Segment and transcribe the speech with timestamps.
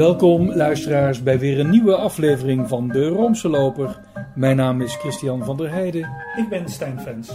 [0.00, 4.00] Welkom luisteraars bij weer een nieuwe aflevering van de Roomse Loper.
[4.34, 6.08] Mijn naam is Christian van der Heijden.
[6.36, 7.30] Ik ben Stijn Fens.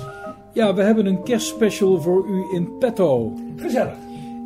[0.53, 3.33] Ja, we hebben een kerstspecial voor u in petto.
[3.55, 3.93] Gezellig.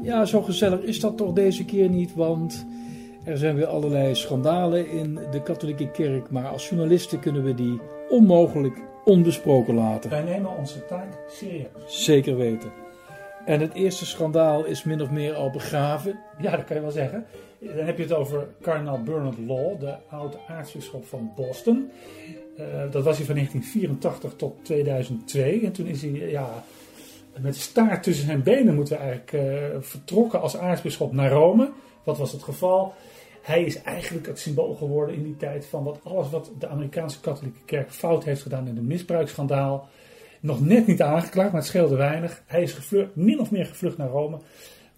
[0.02, 2.66] Ja, zo gezellig is dat toch deze keer niet, want
[3.26, 6.30] er zijn weer allerlei schandalen in de katholieke kerk.
[6.30, 7.80] Maar als journalisten kunnen we die
[8.10, 10.10] onmogelijk onbesproken laten.
[10.10, 11.68] Wij nemen onze taak serieus.
[12.06, 12.70] Zeker weten.
[13.46, 16.20] En het eerste schandaal is min of meer al begraven.
[16.42, 17.26] Ja, dat kan je wel zeggen.
[17.60, 21.92] Dan heb je het over kardinaal Bernard Law, de oude aartsbisschop van Boston.
[22.60, 25.62] Uh, dat was hij van 1984 tot 2002.
[25.66, 26.64] En toen is hij ja,
[27.40, 31.72] met staart tussen zijn benen moeten we eigenlijk uh, vertrokken als aartsbisschop naar Rome.
[32.04, 32.94] Wat was het geval?
[33.42, 37.20] Hij is eigenlijk het symbool geworden in die tijd van wat alles wat de Amerikaanse
[37.20, 39.88] katholieke kerk fout heeft gedaan in een misbruiksschandaal.
[40.40, 42.44] Nog net niet aangeklaagd, maar het scheelde weinig.
[42.46, 44.38] Hij is gevlucht, min of meer gevlucht naar Rome,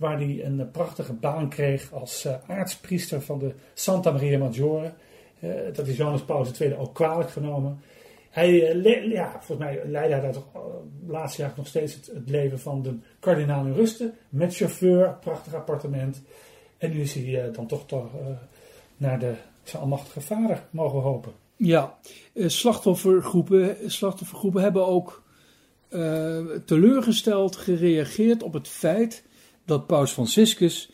[0.02, 4.92] waar hij een prachtige baan kreeg als uh, aartspriester van de Santa Maria Maggiore.
[5.40, 7.82] Uh, dat is Johannes Paulus II ook kwalijk genomen.
[8.30, 8.52] Hij,
[9.10, 10.46] ja, volgens mij leidde hij toch
[11.08, 14.14] laatste jaar nog steeds het, leven van de kardinaal in rusten.
[14.30, 16.22] Met chauffeur, prachtig appartement.
[16.78, 18.10] En nu is hij dan toch, toch
[18.98, 21.32] naar de, zijn almachtige vader mogen hopen.
[21.56, 21.98] Ja,
[22.36, 25.24] slachtoffergroepen, slachtoffergroepen hebben ook
[26.66, 29.24] teleurgesteld gereageerd op het feit
[29.72, 30.90] dat Paus Franciscus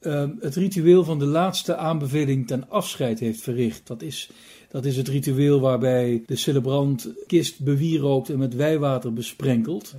[0.00, 3.86] uh, het ritueel van de laatste aanbeveling ten afscheid heeft verricht.
[3.86, 4.30] Dat is,
[4.70, 9.94] dat is het ritueel waarbij de celebrant kist bewierookt en met wijwater besprenkelt.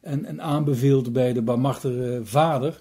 [0.00, 2.80] En, en aanbeveelt bij de barmachtige vader.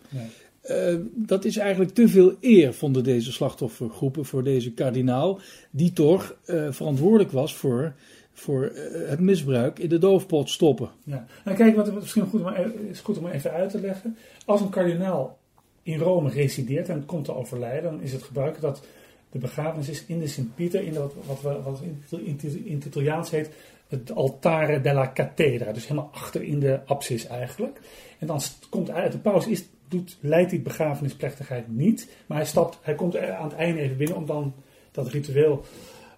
[0.70, 5.39] Uh, dat is eigenlijk te veel eer, vonden deze slachtoffergroepen voor deze kardinaal,
[5.72, 7.94] die toch uh, verantwoordelijk was voor
[8.39, 10.89] voor uh, het misbruik in de doofpot stoppen.
[11.03, 11.25] Ja.
[11.45, 12.53] Nou, kijk, wat misschien goed om,
[12.89, 14.17] is goed om even uit te leggen.
[14.45, 15.38] Als een kardinaal
[15.83, 18.86] in Rome resideert en komt te overlijden, dan is het gebruik dat
[19.30, 23.49] de begrafenis is in de Sint-Pieter, in wat, wat, wat in, het Italiaans heet
[23.87, 25.71] het altare della cattedra.
[25.71, 27.80] Dus helemaal achter in de apsis eigenlijk.
[28.20, 32.77] En dan komt uit, de paus is, doet, leidt die begrafenisplechtigheid niet, maar hij, stapt,
[32.81, 34.53] hij komt aan het einde even binnen om dan
[34.92, 35.65] dat ritueel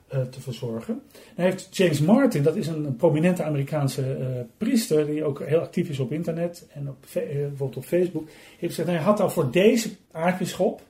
[0.10, 1.02] te verzorgen.
[1.36, 4.26] Hij heeft James Martin, dat is een, prominente Amerikaanse uh,
[4.58, 8.28] priester, die ook heel actief is op internet en op, uh, bijvoorbeeld op Facebook,
[8.60, 10.82] heeft gezegd, hij had dan voor deze aartsbisschop,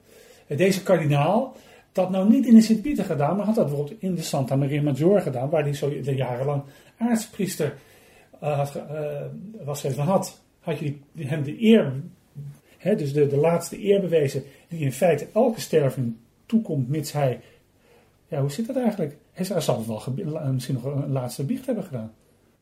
[0.47, 1.55] deze kardinaal,
[1.91, 4.81] dat nou niet in de Sint-Pieter gedaan, maar had dat bijvoorbeeld in de Santa Maria
[4.81, 6.63] Maggiore gedaan, waar hij zo jarenlang
[6.97, 7.73] aartspriester
[8.39, 8.81] had,
[9.63, 9.97] was geweest.
[9.97, 11.93] Dan had, had je hem de eer,
[12.77, 16.15] hè, dus de, de laatste eer bewezen, die in feite elke sterveling
[16.45, 17.39] toekomt, mits hij
[18.29, 19.17] ja, hoe zit dat eigenlijk?
[19.31, 20.03] Hij zal wel
[20.53, 22.11] misschien nog een laatste biecht hebben gedaan.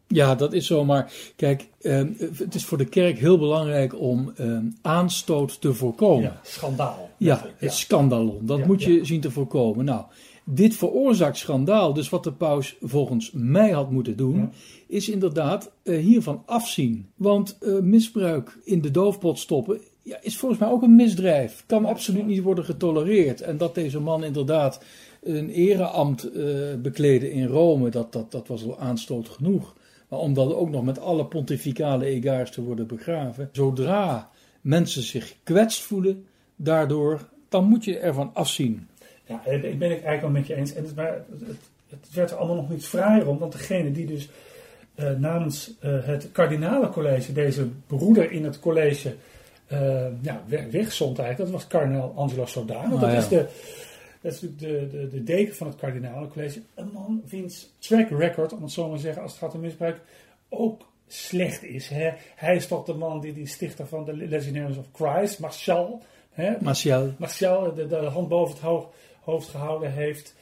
[0.07, 0.85] Ja, dat is zo.
[0.85, 6.23] Maar kijk, eh, het is voor de kerk heel belangrijk om eh, aanstoot te voorkomen.
[6.23, 7.09] Ja, schandaal.
[7.17, 7.69] Ja, het ja.
[7.69, 8.45] scandalon.
[8.45, 9.03] Dat ja, moet je ja.
[9.03, 9.85] zien te voorkomen.
[9.85, 10.03] Nou,
[10.43, 11.93] dit veroorzaakt schandaal.
[11.93, 14.51] Dus wat de paus volgens mij had moeten doen,
[14.87, 17.09] is inderdaad uh, hiervan afzien.
[17.15, 21.63] Want misbruik in de doofpot stoppen ja, is volgens mij ook een misdrijf.
[21.65, 23.41] Kan absoluut niet worden getolereerd.
[23.41, 24.79] En dat deze man inderdaad
[25.23, 29.75] een ereambt uh, bekleden in Rome, dat, dat, dat was al aanstoot genoeg.
[30.07, 34.29] Maar om dan ook nog met alle pontificale egaars te worden begraven, zodra
[34.61, 36.25] mensen zich gekwetst voelen
[36.55, 38.87] daardoor, dan moet je ervan afzien.
[39.25, 40.73] Ja, ik ben het eigenlijk wel met je eens.
[40.73, 41.57] En het, maar het,
[41.89, 44.29] het werd er allemaal nog niet fraaier om, want degene die dus
[44.95, 49.15] uh, namens uh, het kardinalencollege, deze broeder in het college,
[50.21, 52.95] ja, wegzond eigenlijk, dat was kardinaal Angelo Sodano.
[52.95, 53.17] Ah, dat ja.
[53.17, 53.45] is de
[54.21, 56.61] dat is natuurlijk de, de, de deken van het kardinalencollege.
[56.75, 59.59] Een man wiens track record, om het zo maar te zeggen, als het gaat om
[59.59, 60.01] misbruik,
[60.49, 61.87] ook slecht is.
[61.87, 62.11] Hè?
[62.35, 66.01] Hij is toch de man die die stichter van de Legionaries of Christ, Martial,
[66.31, 66.55] hè?
[66.61, 67.13] Martial.
[67.17, 68.89] Martial de, de hand boven het hoog,
[69.21, 70.35] hoofd gehouden heeft.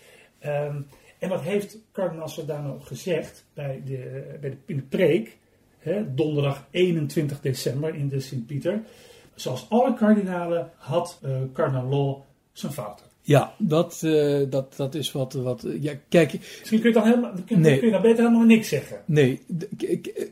[0.45, 0.87] Um,
[1.19, 5.37] en wat heeft kardinaal Sodano gezegd bij de, bij de, in de preek,
[5.79, 6.13] hè?
[6.13, 8.81] donderdag 21 december in de Sint-Pieter.
[9.35, 12.21] Zoals alle kardinalen had uh, kardinaal Law
[12.51, 13.04] zijn fouten.
[13.27, 15.33] Ja, dat, uh, dat, dat is wat.
[15.33, 17.77] wat ja, kijk, Misschien kun je dan, helemaal, kun, nee.
[17.77, 19.01] kun je dan beter helemaal niks zeggen.
[19.05, 19.41] Nee,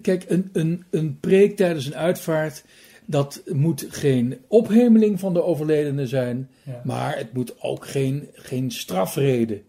[0.02, 2.64] kijk, een, een, een preek tijdens een uitvaart.
[3.06, 6.50] Dat moet geen ophemeling van de overledene zijn.
[6.64, 6.82] Ja.
[6.84, 9.62] Maar het moet ook geen, geen strafreden.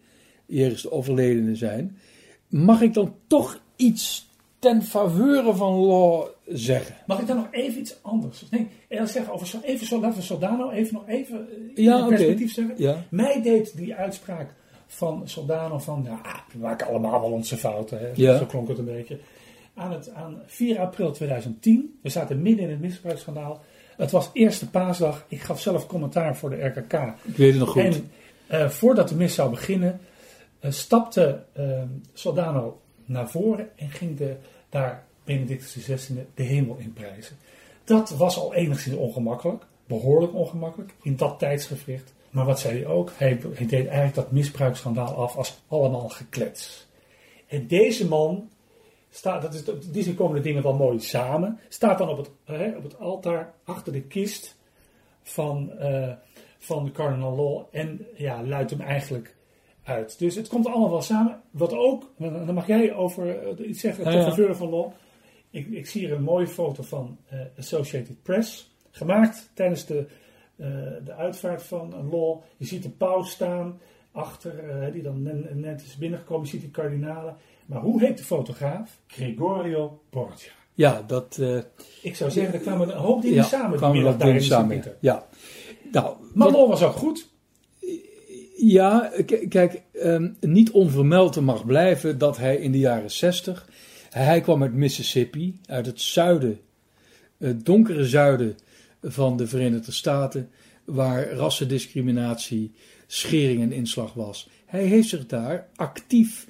[0.47, 1.99] Eerst de overledene zijn.
[2.49, 4.29] Mag ik dan toch iets
[4.59, 6.95] ten faveur van Law zeggen.
[7.07, 8.45] Mag ik dan nog even iets anders?
[8.51, 12.09] Nee, ik zeggen over zo, even zo, laten we Soldano even nog even ja, in
[12.09, 12.67] perspectief okay.
[12.67, 12.85] zeggen.
[12.85, 13.05] Ja.
[13.11, 14.55] Mij deed die uitspraak
[14.87, 16.21] van Soldano van, ja,
[16.53, 17.99] we maken allemaal wel onze fouten.
[17.99, 18.11] Hè?
[18.15, 18.39] Ja.
[18.39, 19.19] Zo klonk het een beetje.
[19.75, 23.63] Aan, het, aan 4 april 2010, we zaten midden in het misbruiksschandaal.
[23.97, 25.25] Het was eerste paasdag.
[25.29, 26.93] Ik gaf zelf commentaar voor de RKK.
[27.23, 27.83] Ik weet het nog goed.
[27.83, 28.11] En
[28.47, 30.01] Eh, voordat de mis zou beginnen,
[30.61, 31.83] uh, stapte uh,
[32.13, 34.37] Soldano naar voren en ging de,
[34.69, 37.37] daar Benedictus XVI de hemel in prijzen.
[37.85, 42.15] Dat was al enigszins ongemakkelijk, behoorlijk ongemakkelijk in dat tijdsgevricht.
[42.31, 43.13] Maar wat zei hij ook?
[43.17, 46.87] Hij, hij deed eigenlijk dat misbruiksschandaal af als allemaal geklets.
[47.47, 48.49] En deze man,
[49.11, 52.77] staat, dat is, die komen de dingen wel mooi samen, staat dan op het, hè,
[52.77, 54.57] op het altaar achter de kist
[55.23, 56.13] van, uh,
[56.59, 59.35] van Cardinal Law en ja, luidt hem eigenlijk
[59.85, 60.19] uit.
[60.19, 61.43] Dus het komt allemaal wel samen.
[61.51, 64.55] Wat ook, dan mag jij over uh, iets zeggen, ja, ja.
[64.55, 64.93] van Law.
[65.55, 70.07] Ik, ik, zie hier een mooie foto van uh, Associated Press, gemaakt tijdens de,
[71.05, 72.43] de uitvaart van Law.
[72.57, 73.81] Je ziet de paus staan
[74.13, 74.53] achter,
[74.93, 77.37] die dan net, net is binnengekomen, je ziet die kardinalen.
[77.67, 78.99] Maar hoe heet de fotograaf?
[79.07, 80.53] Gregorio Borgia.
[80.75, 81.37] Ja, dat...
[81.41, 81.61] Uh,
[82.03, 83.79] ik zou zeggen, er kwamen een hoop dingen ja, samen.
[83.79, 85.27] kwamen wat dingen samen, ja.
[85.93, 87.29] Nou, Manon was ook goed.
[88.57, 89.13] Ja,
[89.49, 93.69] kijk, um, niet onvermeld mag blijven dat hij in de jaren 60...
[94.15, 96.61] Hij kwam uit Mississippi, uit het zuiden,
[97.39, 98.57] het donkere zuiden
[99.03, 100.51] van de Verenigde Staten...
[100.85, 102.73] waar rassendiscriminatie,
[103.07, 104.49] schering en inslag was.
[104.67, 106.47] Hij heeft zich daar actief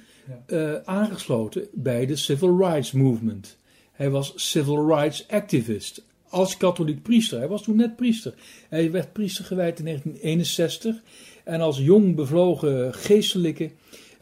[0.47, 3.57] uh, aangesloten bij de Civil Rights Movement.
[3.91, 7.37] Hij was civil rights activist als katholiek priester.
[7.37, 8.33] Hij was toen net priester.
[8.69, 11.01] Hij werd priester gewijd in 1961
[11.43, 13.71] en als jong bevlogen geestelijke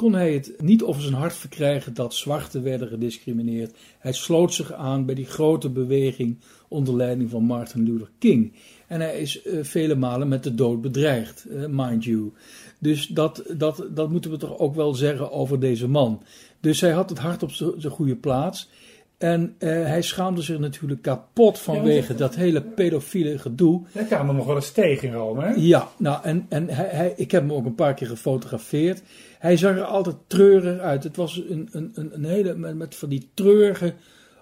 [0.04, 3.76] kon hij het niet over zijn hart verkrijgen dat zwarten werden gediscrimineerd.
[4.00, 8.54] Hij sloot zich aan bij die grote beweging onder leiding van Martin Luther King.
[8.88, 12.32] En hij is uh, vele malen met de dood bedreigd, uh, mind you.
[12.80, 16.24] Dus dat, dat, dat moeten we toch ook wel zeggen over deze man.
[16.60, 18.70] Dus hij had het hart op zijn goede plaats.
[19.18, 23.82] En uh, hij schaamde zich natuurlijk kapot vanwege ja, dat hele pedofiele gedoe.
[23.92, 25.54] Hij kwam hem nog wel eens tegen in Rome, hè?
[25.56, 29.02] Ja, nou, en, en hij, hij, ik heb hem ook een paar keer gefotografeerd.
[29.40, 31.04] Hij zag er altijd treurig uit.
[31.04, 33.94] Het was een, een, een, hele, met, met van die treurige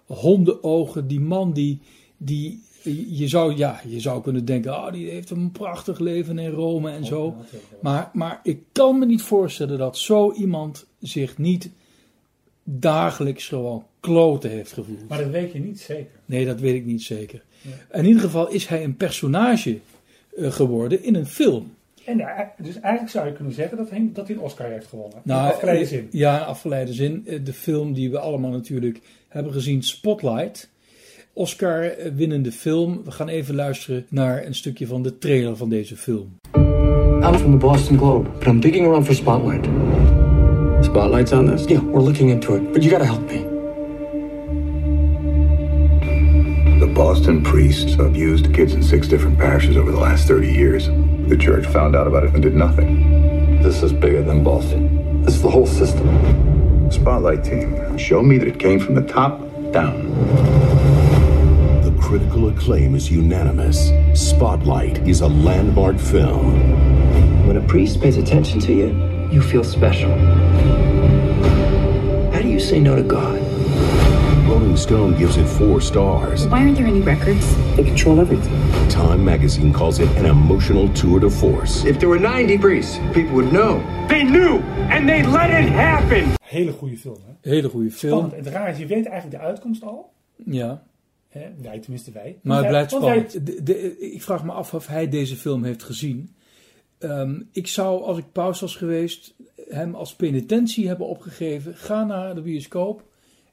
[0.05, 1.07] hondenogen.
[1.07, 1.81] Die man die,
[2.17, 2.63] die
[3.09, 6.91] je zou, ja, je zou kunnen denken, oh, die heeft een prachtig leven in Rome
[6.91, 7.35] en zo.
[7.81, 11.71] Maar, maar ik kan me niet voorstellen dat zo iemand zich niet
[12.79, 15.09] dagelijks gewoon kloten heeft gevoeld.
[15.09, 16.19] Maar dat weet je niet zeker.
[16.25, 17.43] Nee, dat weet ik niet zeker.
[17.61, 17.97] Ja.
[17.97, 19.79] In ieder geval is hij een personage
[20.35, 21.73] uh, geworden in een film.
[22.05, 22.17] En
[22.57, 25.19] dus eigenlijk zou je kunnen zeggen dat hij, dat hij een Oscar heeft gewonnen.
[25.23, 26.07] Nou, in afgeleide zin.
[26.11, 27.27] Ja, in afgeleide zin.
[27.43, 30.69] De film die we allemaal natuurlijk hebben gezien, Spotlight.
[31.33, 33.03] Oscar winnende film.
[33.03, 36.39] We gaan even luisteren naar een stukje van de trailer van deze film.
[37.23, 39.67] I'm from the Boston Globe, but I'm digging around for Spotlight.
[40.83, 41.65] Spotlight's on this?
[41.67, 43.43] Yeah, we're looking into it, but you gotta help me.
[46.79, 50.87] The Boston priests abused kids in six different parishes over the last 30 years.
[51.29, 53.61] The church found out about it and did nothing.
[53.61, 55.23] This is bigger than Boston.
[55.23, 56.89] This is the whole system.
[56.91, 59.39] Spotlight team, show me that it came from the top
[59.71, 60.09] down.
[61.83, 63.91] The critical acclaim is unanimous.
[64.13, 67.47] Spotlight is a landmark film.
[67.47, 70.11] When a priest pays attention to you, you feel special.
[72.69, 73.39] Say no to God?
[74.47, 76.45] Rolling Stone gives it four stars.
[76.47, 77.45] Why aren't there any records?
[77.75, 78.53] They control everything.
[78.89, 81.85] Time magazine calls it an emotional tour de force.
[81.87, 83.81] If there were 90 priests, people would know.
[84.07, 86.23] They knew, and they let it happen.
[86.43, 87.49] Hele goede film, hè?
[87.49, 88.17] Hele goede film.
[88.19, 88.45] Spannend.
[88.45, 90.11] Het raar is, je weet eigenlijk de uitkomst al.
[90.45, 90.83] Ja.
[91.29, 91.41] Hè?
[91.61, 92.37] Wij, tenminste wij.
[92.43, 93.33] Maar het blijft spannend.
[93.33, 96.35] wij- De, de- ik vraag me af of hij deze film heeft gezien.
[96.99, 99.33] Ehm, ik zou, als ik paus was geweest,
[99.73, 101.75] hem als penitentie hebben opgegeven.
[101.75, 103.03] Ga naar de bioscoop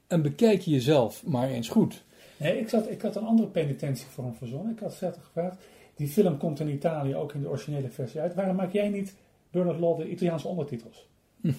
[0.07, 2.03] en bekijk jezelf maar eens goed.
[2.37, 4.71] Nee, ik, zat, ik had een andere penitentie voor hem verzonnen.
[4.71, 5.57] Ik had zelf gevraagd,
[5.95, 8.35] die film komt in Italië ook in de originele versie uit.
[8.35, 9.15] Waarom maak jij niet
[9.51, 11.07] Bernard Law de Italiaanse ondertitels?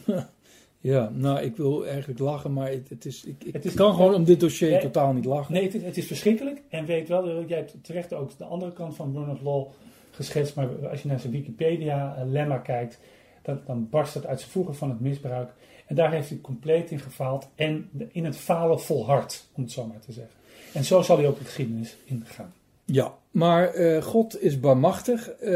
[0.82, 3.94] Ja, nou, ik wil eigenlijk lachen, maar het, het is, ik, ik Het is- kan
[3.94, 5.54] gewoon om dit dossier totaal niet lachen.
[5.54, 6.62] Nee, het, is- het is verschrikkelijk.
[6.68, 9.66] En weet wel, jij hebt terecht ook de andere kant van Bernard Law
[10.10, 10.54] geschetst.
[10.54, 12.98] Maar als je naar zijn Wikipedia-lemma kijkt,
[13.42, 15.50] dat, dan barst het uit zijn voegen van het misbruik.
[15.86, 17.48] En daar heeft hij compleet in gefaald.
[17.54, 20.34] En in het falen volhard, om het zo maar te zeggen.
[20.72, 22.52] En zo zal hij ook de geschiedenis ingaan.
[22.84, 25.28] Ja, maar eh, God is barmachtig.
[25.28, 25.50] Eh,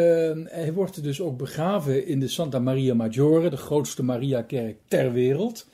[0.45, 5.67] hij wordt dus ook begraven in de Santa Maria Maggiore, de grootste Mariakerk ter wereld.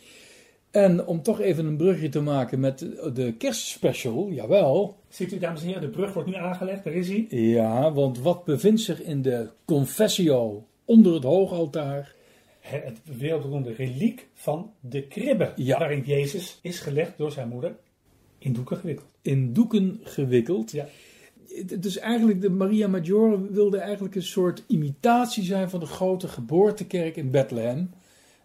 [0.70, 4.96] En om toch even een brugje te maken met de, de kerstspecial, jawel.
[5.08, 6.84] Ziet u, dames en heren, de brug wordt nu aangelegd.
[6.84, 7.26] Daar is hij.
[7.28, 12.14] Ja, want wat bevindt zich in de Confessio onder het hoogaltaar?
[12.60, 15.52] Het wereldberoemde reliek van de kribbe.
[15.56, 15.78] Ja.
[15.78, 17.76] Waarin Jezus is gelegd door zijn moeder
[18.38, 19.08] in doeken gewikkeld.
[19.22, 20.70] In doeken gewikkeld.
[20.70, 20.86] Ja.
[21.80, 27.16] is eigenlijk, de Maria Maggiore wilde eigenlijk een soort imitatie zijn van de grote geboortekerk
[27.16, 27.90] in Bethlehem.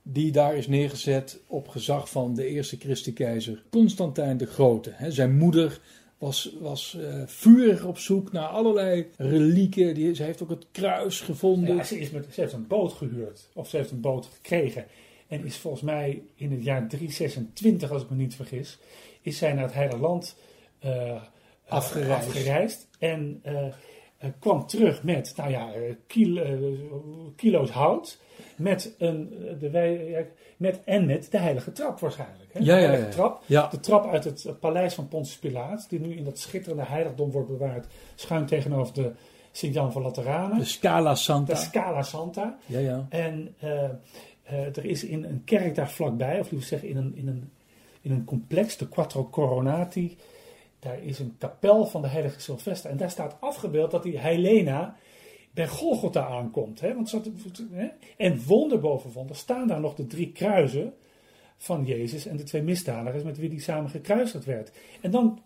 [0.03, 4.93] Die daar is neergezet op gezag van de eerste christenkeizer Constantijn de Grote.
[5.07, 5.81] Zijn moeder
[6.17, 9.93] was, was eh, vurig op zoek naar allerlei relieken.
[9.93, 11.75] Die, ze heeft ook het kruis gevonden.
[11.75, 13.49] Ja, ze, is met, ze heeft een boot gehuurd.
[13.53, 14.85] Of ze heeft een boot gekregen.
[15.27, 18.79] En is volgens mij in het jaar 326, als ik me niet vergis,
[19.21, 20.35] is zij naar het Heilige Land
[20.79, 21.21] eh,
[21.67, 22.27] Afgereisd.
[22.27, 22.87] afgereisd.
[22.99, 23.41] En
[24.39, 25.89] kwam terug met, nou ja, eh,
[26.41, 26.59] eh,
[27.35, 28.19] kilo's hout.
[28.55, 30.27] Met een, eh, de wij,
[30.57, 32.53] met, en met de heilige trap waarschijnlijk.
[32.53, 32.59] Hè?
[32.59, 33.11] Ja, de ja, heilige ja.
[33.11, 33.43] trap.
[33.45, 33.67] Ja.
[33.67, 35.89] De trap uit het paleis van Pontius Pilaat.
[35.89, 37.87] Die nu in dat schitterende heiligdom wordt bewaard.
[38.15, 39.11] Schuin tegenover de
[39.55, 40.57] Sint-Jan van Lateranen.
[40.57, 41.55] De Scala de Santa.
[41.55, 42.57] Scala Santa.
[42.65, 43.05] Ja, ja.
[43.09, 43.83] En eh,
[44.43, 47.51] eh, er is in een kerk daar vlakbij, of liever zeggen in een, in een,
[48.01, 50.17] in een complex, de Quattro Coronati,
[50.85, 52.89] daar is een kapel van de heilige Sylvester.
[52.91, 54.95] En daar staat afgebeeld dat die Helena
[55.51, 56.79] bij Golgotha aankomt.
[56.79, 56.93] Hè?
[56.93, 57.11] Want
[57.71, 57.87] hè?
[58.17, 60.93] En wonder boven wonder staan daar nog de drie kruisen
[61.57, 64.71] van Jezus en de twee misdadigers met wie die samen gekruisigd werd.
[65.01, 65.41] En dan,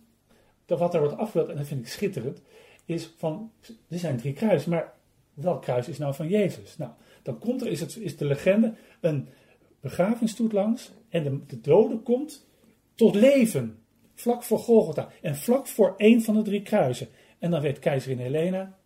[0.66, 2.42] wat daar wordt afgebeeld, en dat vind ik schitterend,
[2.86, 3.52] is van,
[3.88, 4.94] er zijn drie kruisen, maar
[5.34, 6.78] welk kruis is nou van Jezus?
[6.78, 6.92] Nou,
[7.22, 9.28] dan komt er, is, het, is de legende, een
[9.80, 12.48] begrafenisstoet langs en de, de dode komt
[12.96, 13.80] tot leven,
[14.20, 17.08] vlak voor Golgotha en vlak voor één van de drie kruisen.
[17.40, 18.78] En dan weet keizerin Helena,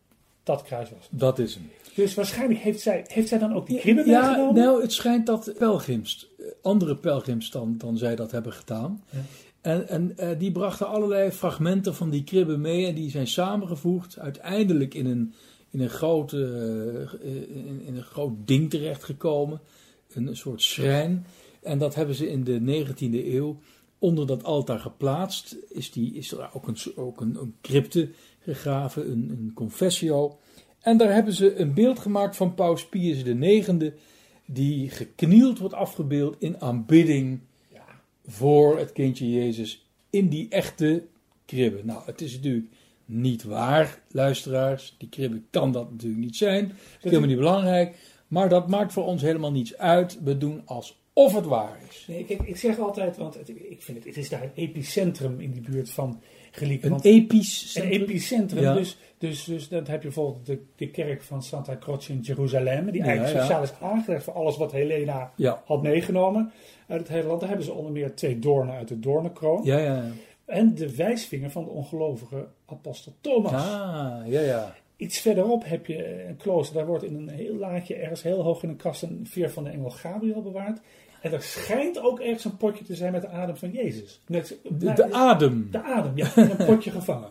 [0.44, 1.08] dat kruis was.
[1.10, 1.70] Dat is hem.
[1.96, 4.62] Dus waarschijnlijk heeft zij, heeft zij dan ook die kribben Ja, meegenomen?
[4.64, 9.04] nou, het schijnt dat pelgrims, eh, andere pelgrims dan, dan zij dat hebben gedaan.
[9.10, 9.20] Ja.
[9.62, 14.20] En, en eh, die brachten allerlei fragmenten van die kribben mee en die zijn samengevoegd.
[14.20, 15.34] Uiteindelijk in een,
[15.70, 16.40] in een, groot, eh,
[17.50, 19.60] in, in een groot ding terechtgekomen.
[20.14, 21.26] Een, een soort schrijn.
[21.62, 23.60] En dat hebben ze in de 19e eeuw
[24.04, 25.56] onder dat altaar geplaatst.
[25.70, 30.40] Is, die, is er ook een, ook een, een crypte gegraven, een, een confessio.
[30.80, 33.70] En daar hebben ze een beeld gemaakt van Paus Pius IX,
[34.46, 37.40] die geknield wordt afgebeeld in aanbidding
[38.26, 41.04] voor het kindje Jezus in die echte
[41.46, 41.82] kribbe.
[41.84, 42.68] Nou, het is natuurlijk
[43.06, 44.96] niet waar, luisteraars.
[44.98, 46.68] Die kribbe kan dat natuurlijk niet zijn.
[46.68, 47.96] Dat is helemaal niet belangrijk.
[48.28, 50.20] Maar dat maakt voor ons helemaal niets uit.
[50.24, 50.62] We doen
[51.14, 52.06] alsof het waar is.
[52.08, 55.40] Nee, kijk, ik zeg altijd, want het, ik vind het, het is daar een epicentrum
[55.40, 56.92] in die buurt van relieken.
[56.92, 58.02] Een episch Een centrum.
[58.02, 58.64] epicentrum.
[58.64, 58.74] Ja.
[58.74, 62.92] Dus, dus, dus dan heb je bijvoorbeeld de, de kerk van Santa Croce in Jeruzalem.
[62.92, 63.42] Die Ja, eigenlijk ja.
[63.42, 65.62] sociaal is aangelegd voor alles wat Helena Ja.
[65.66, 66.52] had meegenomen
[66.88, 67.40] uit het hele land.
[67.40, 69.62] Daar hebben ze onder meer twee doornen uit de doornenkroon.
[69.64, 70.04] Ja, ja.
[70.46, 73.52] En de wijsvinger van de ongelovige apostel Thomas.
[73.54, 74.76] Ah, ja, ja.
[74.98, 76.76] Iets verderop heb je een klooster.
[76.76, 79.64] Daar wordt in een heel laadje ergens heel hoog in een kast een veer van
[79.64, 80.80] de engel Gabriel bewaard.
[81.24, 84.20] En er schijnt ook ergens een potje te zijn met de adem van Jezus.
[84.28, 85.68] Net, De, de adem.
[85.72, 86.32] de adem, ja.
[86.36, 87.30] In een potje gevangen.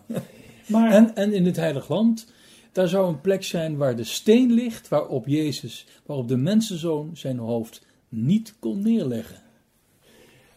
[0.66, 2.26] Maar En, en in het Heilig Land,
[2.72, 7.38] daar zou een plek zijn waar de steen ligt waarop Jezus, waarop de mensenzoon zijn
[7.38, 9.36] hoofd niet kon neerleggen.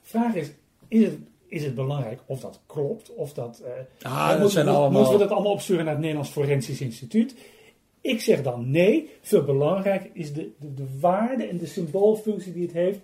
[0.01, 0.51] vraag is,
[0.87, 3.13] is het, is het belangrijk of dat klopt?
[3.15, 5.93] Of dat, eh, Ah, eh, dat moeten, zijn allemaal- moeten we dat allemaal opsturen naar
[5.93, 7.35] het Nederlands Forensisch Instituut?
[8.01, 9.09] Ik zeg dan nee.
[9.21, 12.99] Veel belangrijker is de, de, de waarde en de symboolfunctie die het heeft.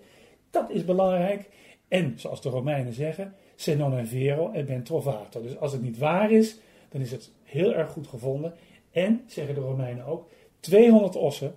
[0.52, 1.50] Dat is belangrijk.
[1.88, 5.42] En zoals de Romeinen zeggen, se non è vero e ben trovato.
[5.42, 6.56] Dus als het niet waar is,
[6.90, 8.54] dan is het heel erg goed gevonden.
[8.92, 10.30] En, zeggen de Romeinen ook,
[10.60, 11.54] 200 ossen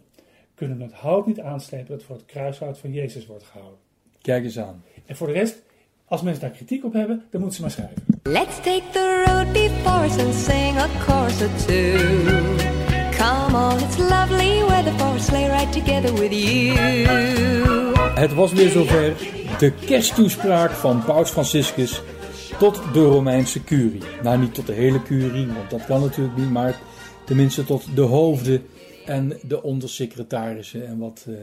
[0.54, 3.78] kunnen het hout niet aanslepen dat voor het kruishout van Jezus wordt gehouden.
[4.20, 4.82] Kijk eens aan.
[5.06, 5.62] En voor de rest,
[6.04, 8.04] als mensen daar kritiek op hebben, dan moeten ze maar schrijven.
[8.22, 11.98] Let's take the road before us and sing a chorus or two.
[13.10, 17.63] Come on, it's lovely weather for a sleigh ride together with you.
[18.14, 19.12] Het was weer zover.
[19.58, 22.02] De kersttoespraak van Paus Franciscus
[22.58, 24.02] tot de Romeinse curie.
[24.22, 26.78] Nou, niet tot de hele curie, want dat kan natuurlijk niet, maar
[27.24, 28.66] tenminste tot de hoofden
[29.06, 31.34] en de ondersecretarissen en wat, eh,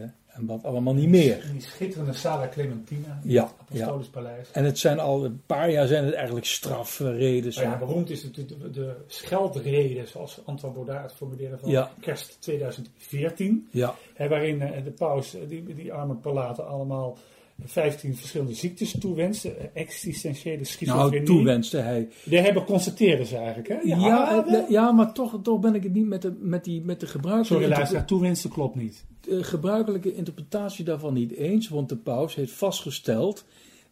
[0.41, 1.45] en wat allemaal niet meer.
[1.51, 4.51] Die schitterende Sala Clementina, in Ja, Apostolisch Paleis.
[4.51, 7.53] En het zijn al een paar jaar zijn het eigenlijk strafreden.
[7.55, 11.91] Nou ja, beroemd is natuurlijk de, de scheldrede, zoals Antoine Baudard het formuleerde van Ja.
[12.00, 13.67] kerst 2014.
[13.71, 17.17] Ja, Hè, waarin eh, de paus eh, die, die arme prelaten allemaal
[17.65, 19.46] 15 verschillende ziektes toewenst.
[19.46, 21.12] eh, Existentiële schizofrenie.
[21.12, 22.08] nou toewenste hij.
[22.24, 23.80] Die hebben constateren ze eigenlijk, hè?
[23.84, 27.00] Ja, eh, ja, maar toch, toch ben ik het niet met de, met die, met
[27.00, 29.06] de Sorry gebruikelijke, luisteraar, toewensen klopt niet.
[29.22, 31.70] de gebruikelijke interpretatie daarvan niet eens.
[31.70, 33.46] Want de paus heeft vastgesteld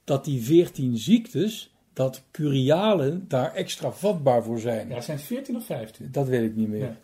[0.04, 4.88] dat die 14 ziektes, dat curialen daar extra vatbaar voor zijn.
[4.88, 6.08] Ja, het zijn 14 of 15.
[6.12, 6.98] Dat weet ik niet meer.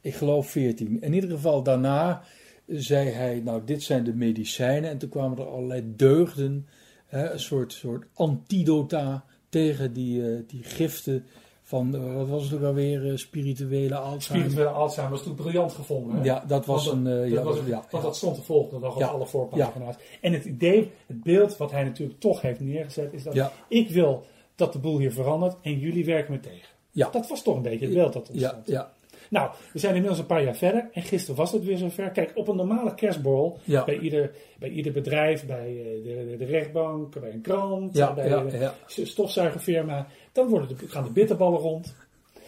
[0.00, 1.00] Ik geloof 14.
[1.02, 2.22] In ieder geval daarna
[2.66, 4.90] zei hij, nou dit zijn de medicijnen.
[4.90, 6.66] En toen kwamen er allerlei deugden,
[7.06, 11.24] hè, een soort, soort antidota tegen die, eh, die giften
[11.62, 14.50] van, eh, wat was het ook alweer, eh, spirituele Alzheimer.
[14.50, 16.16] Spirituele Alzheimer was toen briljant gevonden.
[16.16, 16.24] Hè?
[16.24, 18.00] Ja, dat was Want een, dat ja, was- dat- ja, want ja.
[18.00, 19.06] dat stond te volgen nog op Ja.
[19.06, 19.96] alle voorpagina's.
[20.20, 23.52] En het idee, het beeld wat hij natuurlijk toch heeft neergezet, is dat Ja.
[23.68, 26.68] ik wil dat de boel hier verandert en jullie werken me tegen.
[26.90, 27.10] Ja.
[27.10, 28.66] Dat was toch een beetje het beeld dat Ja, ontstond.
[28.66, 28.92] ja,
[29.34, 32.10] Nou, we zijn inmiddels een paar jaar verder en gisteren was het weer zover.
[32.10, 33.84] Kijk, op een normale kerstborrel, Ja.
[33.84, 38.12] bij, ieder, bij ieder bedrijf, bij eh, de, de, de rechtbank, bij een krant, Ja,
[38.14, 38.74] bij ja, de ja.
[38.86, 41.94] stofzuigerfirma, dan worden de, gaan de bitterballen rond.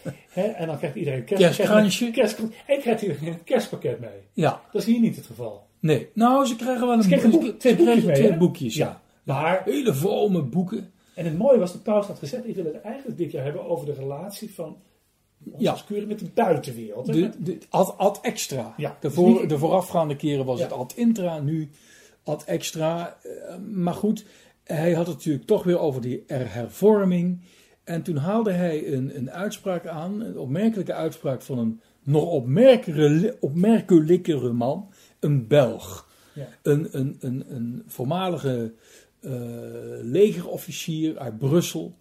[0.33, 2.11] En dan krijgt iedereen een Kerstkransje.
[2.19, 4.09] kerstkrans- en krijgt iedereen een kerstpakket mee.
[4.33, 4.61] ja.
[4.71, 5.65] Dat is hier niet het geval.
[5.79, 8.37] Nee, nou, ze krijgen wel een Ze kregen boek- boek- twee ze boekjes mee, twee
[8.37, 8.85] boekjes, ja.
[8.85, 9.01] Ja.
[9.33, 10.91] Maar, Hele vrome boeken.
[11.15, 13.65] en het mooie was, de paus had gezegd, ik wil het eigenlijk dit jaar hebben
[13.65, 14.77] over de relatie van
[15.57, 15.71] Ja.
[15.71, 17.07] als curie met de buitenwereld.
[17.07, 17.13] hè.
[17.13, 18.73] De, de, ad, ad extra.
[18.77, 20.63] Ja, de, voor, de voorafgaande keren was Ja.
[20.63, 21.69] het ad intra, nu
[22.23, 23.17] ad extra.
[23.23, 24.25] Eh, maar goed,
[24.63, 27.41] hij had het natuurlijk toch weer over die er- hervorming.
[27.83, 32.23] En toen haalde hij een, een uitspraak aan, een opmerkelijke uitspraak van een nog
[33.39, 34.89] opmerkelijkere, man,
[35.19, 36.07] een Belg.
[36.33, 36.47] Ja.
[36.61, 38.73] Een, een, een, een voormalige
[39.19, 39.31] eh,
[40.01, 41.93] legerofficier uit Brussel.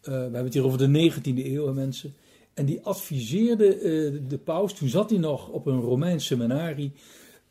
[0.00, 2.14] Eh, we hebben het hier over de 19e eeuw, mensen.
[2.54, 3.82] En die adviseerde eh,
[4.28, 6.92] de paus, toen zat hij nog op een Romeins seminarie.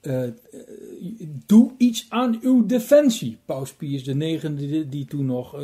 [0.02, 0.34] eh, eh,
[1.46, 3.38] doe iets aan uw defensie.
[3.46, 5.58] Paus Pius IX, die, die toen nog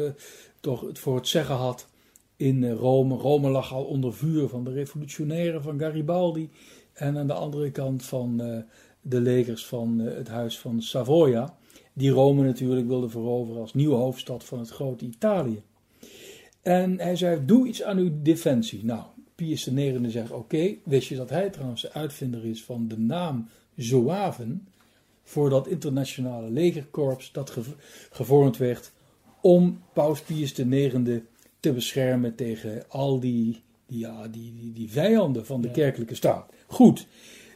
[0.60, 1.88] toch het voor het zeggen had
[2.36, 3.16] in Rome.
[3.16, 6.50] Rome lag al onder vuur van de revolutionairen van Garibaldi.
[6.94, 8.38] En aan de andere kant van
[9.02, 11.58] de legers van het huis van Savoia.
[11.94, 15.62] Die Rome natuurlijk wilde veroveren als nieuwe hoofdstad van het grote Italië.
[16.62, 18.86] En hij zei, doe iets aan uw defensie.
[18.86, 19.04] Nou,
[19.46, 23.50] Pius IX zegt, oké, wist je dat hij trouwens de uitvinder is van de naam
[23.76, 24.68] Zoaven
[25.24, 27.74] voor dat internationale legerkorps dat gev-
[28.12, 28.92] gevormd werd
[29.42, 30.96] om Paus Pius IX
[31.60, 35.74] te beschermen tegen al die, die, ja, die, die, die vijanden van de Ja.
[35.74, 36.52] kerkelijke staat.
[36.68, 37.08] Goed,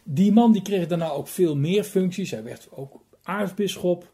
[0.03, 2.31] die man die kreeg daarna ook veel meer functies.
[2.31, 4.11] Hij werd ook aartsbisschop.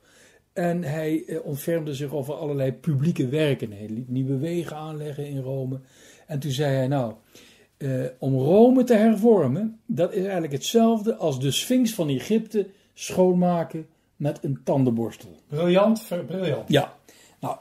[0.54, 3.72] En hij eh, ontfermde zich over allerlei publieke werken.
[3.72, 5.80] Hij liet nieuwe wegen aanleggen in Rome.
[6.28, 7.14] En toen zei hij, nou,
[7.80, 13.88] eh, om Rome te hervormen, dat is eigenlijk hetzelfde als de Sphinx van Egypte schoonmaken
[14.16, 15.40] met een tandenborstel.
[15.48, 16.70] Briljant, briljant.
[16.70, 16.96] Ja,
[17.40, 17.58] nou,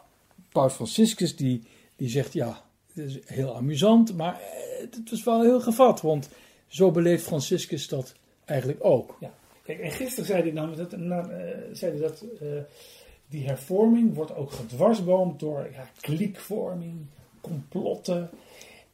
[0.48, 1.62] Paus Franciscus die,
[1.96, 6.00] die zegt, ja, het is heel amusant, maar eh, het was wel heel gevat.
[6.00, 6.28] Want
[6.66, 9.16] zo beleeft Franciscus dat eigenlijk ook.
[9.20, 9.30] Ja.
[9.62, 12.24] Kijk, en gisteren zei hij nou, dat, nou, eh, zei hij dat
[13.28, 17.06] die hervorming wordt ook gedwarsboomd door ja, kliekvorming,
[17.40, 18.30] complotten.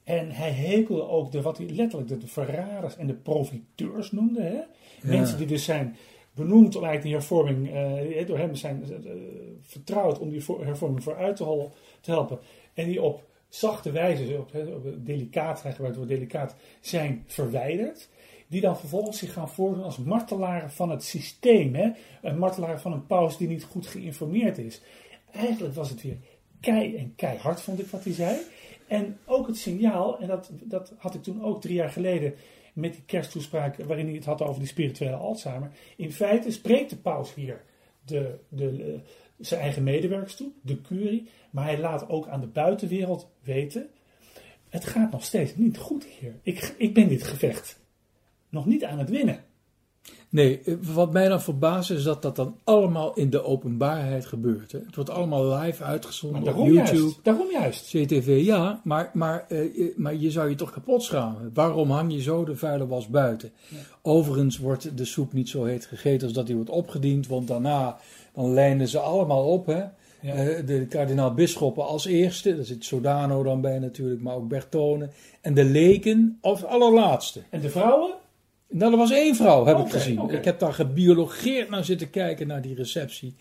[0.04, 4.42] En hij hekelde ook de, wat hij letterlijk de, de verraders en de profiteurs noemde.
[4.42, 4.60] Hè?
[5.02, 5.96] Mensen die dus zijn
[6.34, 9.12] benoemd om eigenlijk die hervorming, eh, door hem zijn eh,
[9.60, 12.38] vertrouwd om die hervorming vooruit te, hol- te helpen.
[12.74, 14.52] En die op zachte wijze, op
[14.96, 18.08] delicaat, hij gebruikt het woord delicaat, zijn verwijderd.
[18.46, 21.74] Die dan vervolgens zich gaan voordoen als martelaren van het systeem.
[21.74, 21.90] Hè?
[22.22, 24.80] Een martelaar van een paus die niet goed geïnformeerd is.
[25.32, 26.16] Eigenlijk was het weer
[26.60, 28.36] kei en keihard, vond ik wat hij zei.
[28.94, 32.34] En ook het signaal, en dat, dat had ik toen ook drie jaar geleden
[32.72, 35.70] met die kersttoespraak waarin hij het had over die spirituele Alzheimer.
[35.96, 37.62] In feite spreekt de paus hier
[38.04, 39.00] de, de, eh,
[39.38, 43.88] zijn eigen medewerkers toe, de curie, maar hij laat ook aan de buitenwereld weten,
[44.68, 46.34] het gaat nog steeds niet goed hier.
[46.42, 47.80] Ik, ik ben dit gevecht
[48.48, 49.44] nog niet aan het winnen.
[50.34, 50.60] Nee,
[50.94, 54.72] wat mij dan verbaast is dat dat dan allemaal in de openbaarheid gebeurt.
[54.72, 54.78] Hè.
[54.86, 56.96] Het wordt allemaal live Maar uitgezonden op YouTube.
[56.96, 57.18] juist.
[57.22, 57.86] Daarom juist.
[57.86, 61.50] CTV, ja, maar, maar, eh, eh, maar je zou je toch kapot schamen.
[61.54, 63.50] Waarom hang je zo de vuile was buiten?
[64.02, 67.96] Overigens wordt de soep niet zo heet gegeten als dat die wordt opgediend, want daarna
[68.32, 69.66] dan lijnen ze allemaal op.
[69.66, 69.82] Hè?
[70.30, 75.08] Eh, de kardinaal-bisschoppen als eerste, daar zit Sodano dan bij natuurlijk, maar ook Bertone.
[75.40, 77.40] En de leken als allerlaatste.
[77.50, 78.22] En de vrouwen?
[78.68, 80.30] Nou, er was één vrouw, heb ik gezien.
[80.30, 83.34] Ik heb daar gebiologeerd naar zitten kijken, naar die receptie.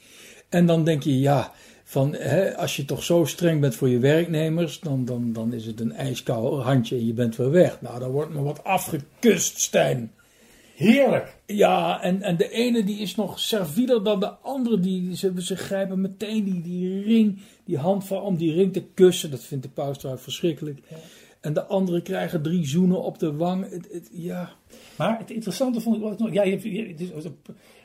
[0.50, 1.52] En dan denk je, ja,
[1.84, 5.66] van, hè, als je toch zo streng bent voor je werknemers, dan, dan, dan is
[5.66, 7.82] het een ijskoud handje en je bent weer weg.
[7.82, 10.12] Nou, dan wordt me wat afgekust, Stijn.
[10.76, 11.36] Heerlijk.
[11.46, 14.80] Ja, en, en de ene die is nog servieler dan de andere.
[14.80, 18.84] Die, ze, ze grijpen meteen die, die ring, die hand van om die ring te
[18.94, 19.32] kussen.
[19.32, 20.80] Dat vindt de paus trouwens verschrikkelijk.
[21.44, 23.70] En de anderen krijgen drie zoenen op de wang.
[23.70, 24.50] Het, het, ja,
[24.98, 26.34] Maar het interessante vond ik nog.
[26.34, 26.96] Ja, je,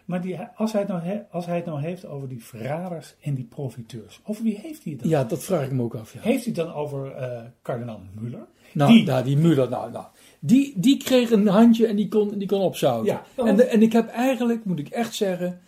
[0.05, 3.14] maar die, als, hij het nou he- als hij het nou heeft over die verraders
[3.21, 5.11] en die profiteurs, over wie heeft hij het dan?
[5.11, 6.12] ja, dat vraag ik me ook af.
[6.12, 6.21] Ja.
[6.21, 8.47] Heeft hij het dan over eh kardinaal Muller?
[8.73, 10.05] Nou, die, nou, die Muller, nou, nou.
[10.40, 13.12] Die, die kreeg een handje en die kon, die kon opzouten.
[13.37, 15.61] Ja, en, de- en ik heb eigenlijk, moet ik echt zeggen,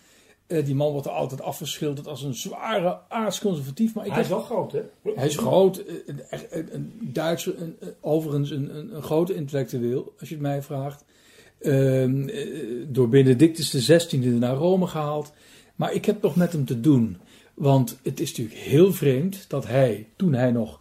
[0.50, 3.94] Eh, die man wordt er altijd afgeschilderd als een zware aardsconservatief.
[3.94, 4.80] Maar ik Hij is wel groot, hè?
[5.14, 9.34] hij is groot, eh, een, echt een, een Duitser, een, overigens een, een, een grote
[9.34, 11.04] intellectueel, als je het mij vraagt.
[11.60, 12.46] Ehm, eh,
[12.88, 15.32] door Benedictus XVI naar Rome gehaald.
[15.74, 17.16] Maar ik heb nog met hem te doen.
[17.54, 20.80] Want het is natuurlijk heel vreemd dat hij, toen hij nog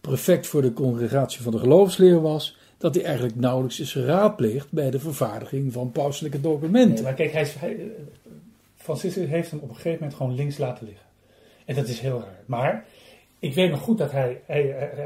[0.00, 4.90] prefect voor de congregatie van de geloofsleer was, dat hij eigenlijk nauwelijks is geraadpleegd bij
[4.90, 6.94] de vervaardiging van pauselijke documenten.
[6.94, 7.68] Nee, maar kijk, hij is, eh,
[8.82, 11.06] Franciscus heeft hem op een gegeven moment gewoon links laten liggen.
[11.64, 12.42] En dat is heel raar.
[12.46, 12.84] Maar
[13.38, 14.40] ik weet nog goed dat hij,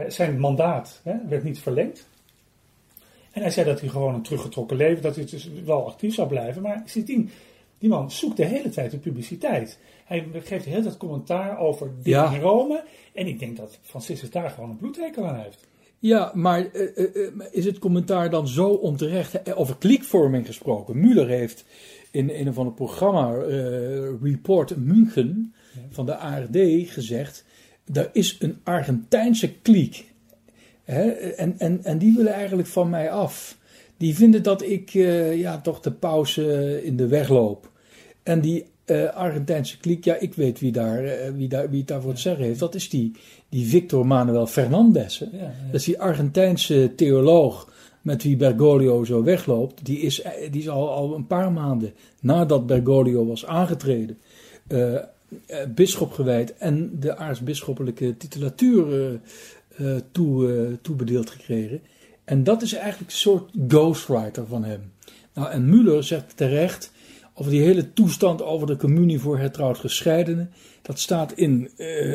[0.08, 2.08] zijn mandaat hè, werd niet verlengd.
[3.30, 6.28] En hij zei dat hij gewoon een teruggetrokken leven, dat hij dus wel actief zou
[6.28, 6.62] blijven.
[6.62, 7.30] Maar sindsdien,
[7.78, 9.78] die man zoekt de hele tijd de publiciteit.
[10.04, 12.32] Hij geeft de hele tijd commentaar over dingen Ja.
[12.34, 12.84] in Rome.
[13.12, 15.66] En ik denk dat Franciscus daar gewoon een bloedhekel aan heeft.
[15.98, 19.54] Ja, maar eh, eh, eh, is het commentaar dan zo onterecht?
[19.54, 20.96] Over kliekvorming gesproken.
[20.96, 21.64] Müller heeft
[22.14, 25.54] in een of ander programma, eh, Report München,
[25.90, 27.44] van de ARD gezegd...
[27.92, 30.12] er is een Argentijnse kliek.
[30.84, 31.10] Hè?
[31.10, 33.58] En, en, en die willen eigenlijk van mij af.
[33.96, 37.70] Die vinden dat ik eh, ja, toch de pauze in de weg loop.
[38.22, 42.14] En die eh, Argentijnse kliek, ja, ik weet wie, daar, wie, daar, wie het daarvoor
[42.14, 42.58] te zeggen heeft.
[42.58, 43.12] Dat is die,
[43.48, 45.18] die Victor Manuel Fernandez.
[45.18, 45.26] hè.
[45.32, 45.52] Ja, ja.
[45.66, 47.72] Dat is die Argentijnse theoloog
[48.04, 49.84] met wie Bergoglio zo wegloopt.
[49.84, 54.18] Die is, die is al, al een paar maanden nadat Bergoglio was aangetreden,
[54.66, 54.98] eh,
[55.74, 59.20] bisschop gewijd en de aartsbisschoppelijke titulatuur
[59.76, 61.80] eh, toe, toebedeeld gekregen.
[62.24, 64.92] En dat is eigenlijk een soort ghostwriter van hem.
[65.34, 66.92] Nou, en Müller zegt terecht
[67.34, 70.50] over die hele toestand over de communie voor hertrouwd gescheidenen.
[70.82, 71.70] Dat staat in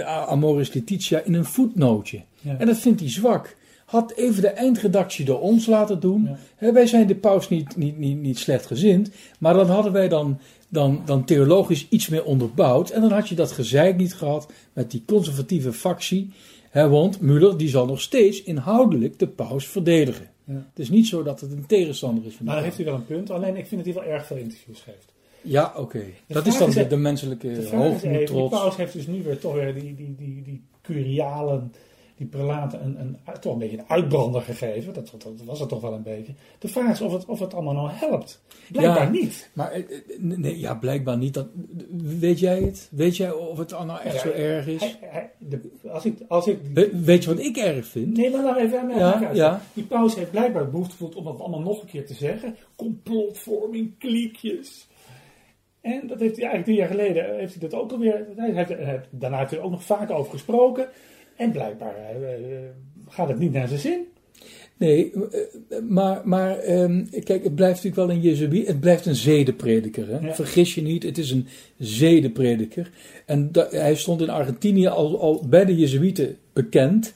[0.05, 2.21] Amoris Laetitia in een voetnootje.
[2.41, 2.57] Ja.
[2.57, 3.57] En dat vindt hij zwak.
[3.89, 6.37] Had even de eindredactie door ons laten doen.
[6.59, 6.73] Ja.
[6.73, 9.09] Wij zijn de paus niet, niet, niet, niet slecht gezind.
[9.39, 12.89] Maar dan hadden wij dan, dan, dan theologisch iets meer onderbouwd.
[12.89, 16.31] En dan had je dat gezeik niet gehad met die conservatieve factie.
[16.73, 20.29] Want Müller die zal nog steeds inhoudelijk de paus verdedigen.
[20.43, 20.53] Ja.
[20.53, 22.63] Het is niet zo dat het een tegenstander is van de dan paus.
[22.63, 23.29] heeft hij wel een punt.
[23.29, 25.13] Alleen ik vind dat hij wel erg veel interviews geeft.
[25.41, 26.03] Ja, oké.
[26.27, 28.59] Dat is dan is, de, de menselijke De hoogmoed, trots.
[28.59, 31.73] paus heeft dus nu weer toch weer die, die, die, die curialen,
[32.19, 34.93] die prelaten, een, een, toch een beetje een uitbrander gegeven.
[34.93, 36.33] Dat, dat, dat was het toch wel een beetje.
[36.59, 38.41] De vraag is of het, of het allemaal nou helpt.
[38.71, 39.09] Blijkbaar Ja.
[39.09, 39.49] niet.
[39.53, 39.85] Maar eh, eh,
[40.19, 41.33] nee, ja, blijkbaar niet.
[41.33, 41.47] Dat,
[42.19, 42.87] weet jij het?
[42.91, 44.79] Weet jij of het nou echt Ja, zo erg is?
[44.81, 48.17] Hij- hij- de- als ik, als ik We- weet je wat ik erg vind?
[48.17, 49.61] Nee, maar nou even aan Ja.
[49.73, 52.55] Die paus heeft blijkbaar behoefte gevoeld om dat allemaal nog een keer te zeggen.
[52.75, 54.87] Complotvorming, kliekjes.
[55.81, 58.69] En dat heeft hij eigenlijk drie jaar geleden, heeft hij dat ook alweer, hij heeft,
[58.69, 60.87] hij heeft- daarna heeft hij er ook nog vaak over gesproken.
[61.39, 62.59] En blijkbaar eh, eh,
[63.07, 63.99] gaat het niet naar zijn zin.
[64.77, 68.67] Nee, eh, maar, maar ehm, kijk, het blijft natuurlijk wel een Jezuïet.
[68.67, 70.07] Het blijft een zedenprediker.
[70.07, 70.27] Hè?
[70.27, 70.35] Ja.
[70.35, 71.47] Vergis je niet, het is een
[71.77, 72.91] zedenprediker.
[73.25, 77.13] En hij stond in Argentinië al, al bij de Jezuïeten bekend,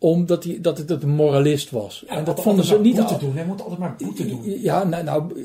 [0.00, 2.04] omdat hij, dat het een moralist was.
[2.06, 3.36] en dat vonden ze niet boete al- doen.
[3.36, 4.60] Hij moet altijd maar boete doen.
[4.62, 5.44] Ja, nou, nou,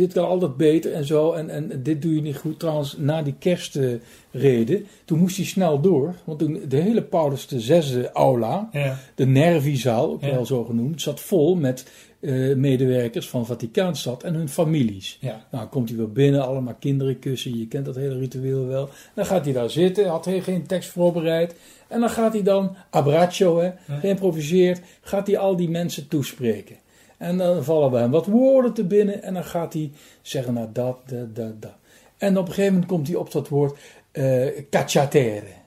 [0.00, 1.32] het kan altijd beter en zo.
[1.32, 2.58] En, en dit doe je niet goed.
[2.58, 6.14] Trouwens, na die kerstreden, toen moest hij snel door.
[6.24, 8.98] Want toen de hele Paulus de zesde aula, Ja.
[9.14, 10.30] de Nervizaal, ook Ja.
[10.34, 11.86] wel zo genoemd, zat vol met
[12.22, 15.18] eh, medewerkers van Vaticaanstad en hun families.
[15.20, 15.46] Ja.
[15.50, 17.58] Nou, komt hij weer binnen, allemaal kinderen kussen.
[17.58, 18.88] Je kent dat hele ritueel wel.
[19.14, 21.54] Dan gaat hij daar zitten, had hij geen tekst voorbereid.
[21.88, 26.76] En dan gaat hij dan, abbraccio, hè, geïmproviseerd, gaat hij al die mensen toespreken.
[27.16, 29.22] En dan vallen bij hem wat woorden te binnen.
[29.22, 29.90] En dan gaat hij
[30.22, 31.74] zeggen, nou dat, dat, dat, dat.
[32.16, 33.78] En op een gegeven moment komt hij op dat woord
[34.12, 35.60] eh cacciatere.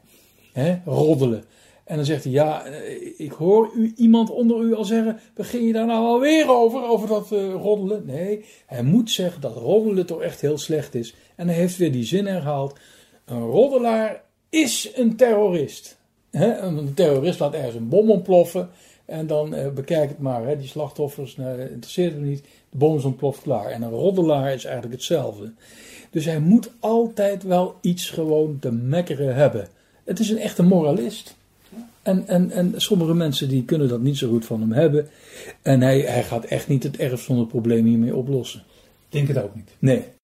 [0.53, 1.43] Hè, roddelen.
[1.85, 5.65] En dan zegt hij, ja, eh, ik hoor u, iemand onder u al zeggen, begin
[5.65, 8.05] je daar nou alweer over, over dat eh, roddelen?
[8.05, 11.15] Nee, hij moet zeggen dat roddelen toch echt heel slecht is.
[11.35, 12.79] En hij heeft weer die zin herhaald,
[13.25, 15.97] een roddelaar is een terrorist.
[16.31, 18.69] Een terrorist laat ergens een bom ontploffen
[19.05, 23.41] en dan eh, bekijk het maar, die slachtoffers, interesseert hem niet, de bom is ontploft,
[23.41, 23.65] klaar.
[23.65, 25.53] En een roddelaar is eigenlijk hetzelfde.
[26.09, 29.67] Dus hij moet altijd wel iets gewoon te mekkeren hebben.
[30.03, 31.35] Het is een echte moralist.
[32.05, 35.07] En, en, en sommige mensen die kunnen dat niet zo goed van hem hebben.
[35.61, 38.63] En hij, hij gaat echt niet het erf zonder probleem hiermee oplossen.
[39.09, 39.69] Denk het ook niet.
[39.79, 40.14] Nee.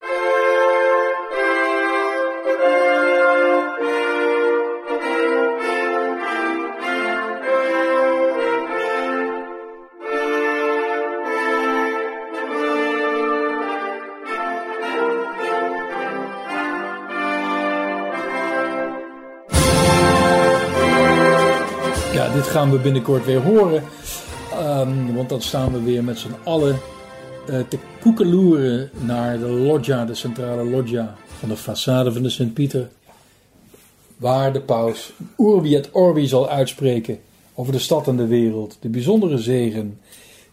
[22.62, 23.84] Gaan we binnenkort weer horen.
[24.52, 26.80] Ehm, want dan staan we weer met z'n allen
[27.48, 32.90] eh, te koekeloeren naar de loggia, de centrale loggia van de façade van de Sint-Pieter.
[34.18, 37.20] Waar de paus Urbi et Orbi zal uitspreken
[37.54, 38.78] over de stad en de wereld.
[38.80, 40.00] De bijzondere zegen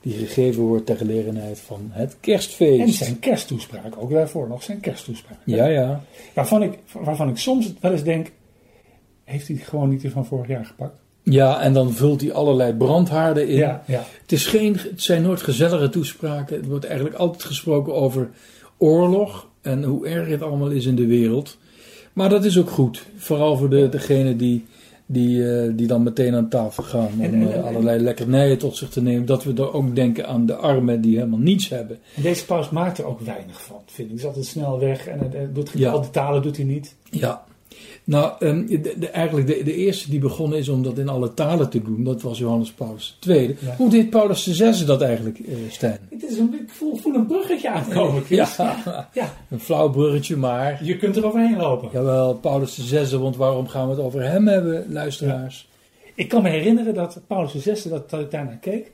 [0.01, 2.81] die gegeven wordt ter gelegenheid van het kerstfeest.
[2.81, 5.39] En zijn kersttoespraak, ook daarvoor nog zijn kersttoespraak.
[5.45, 6.05] Ja, ja.
[6.35, 8.33] Waarvan ik, waarvan ik soms wel eens denk,
[9.25, 11.07] heeft hij gewoon niet die van vorig jaar gepakt?
[11.31, 13.57] Ja, en dan vult hij allerlei brandhaarden in.
[13.57, 14.05] Ja, ja.
[14.23, 16.57] Het, is geen, het zijn nooit gezellige toespraken.
[16.57, 18.29] Het wordt eigenlijk altijd gesproken over
[18.77, 21.57] oorlog en hoe erg het allemaal is in de wereld.
[22.13, 23.03] Maar dat is ook goed.
[23.17, 24.65] Vooral voor de, degene die,
[25.07, 28.59] die, eh, die dan meteen aan tafel gaan om En- en- eh, en- allerlei lekkernijen
[28.59, 29.27] tot zich te nemen.
[29.27, 31.99] Dat we er ook denken aan de armen die helemaal niets hebben.
[32.17, 34.07] En deze paus maakt er ook weinig van, vind ik.
[34.09, 35.91] Hij is altijd snel weg en het, het doet, Ja.
[35.91, 36.95] al die talen doet hij niet.
[37.11, 37.45] Ja.
[38.09, 41.35] Nou, ehm, de, de- eigenlijk de, de eerste die begonnen is om dat in alle
[41.35, 43.57] talen te doen, dat was Johannes Paulus II.
[43.61, 43.75] Ja.
[43.77, 45.99] Hoe deed Paulus VI dat eigenlijk, eh Stijn?
[46.11, 48.57] Het is een, ik voel, voel een bruggetje aankomen, Chris.
[48.57, 50.85] Ja, Ja, een flauw bruggetje, maar...
[50.85, 51.89] je kunt er overheen lopen.
[51.93, 55.69] Jawel, Paulus VI, want waarom gaan we het over hem hebben, luisteraars?
[56.15, 58.93] Ik kan me herinneren dat Paulus VI, dat, dat ik daarnaar keek,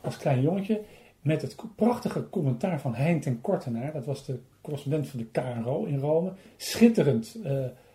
[0.00, 0.80] als klein jongetje,
[1.20, 3.92] met het prachtige commentaar van Hein ten Kortenaar.
[3.92, 6.30] Dat was de correspondent van de KRO in Rome.
[6.56, 7.52] Schitterend, eh,